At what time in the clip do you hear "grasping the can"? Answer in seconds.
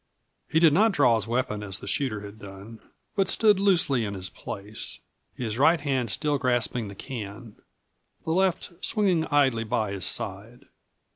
6.39-7.55